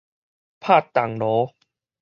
[0.59, 1.53] 拍銅鑼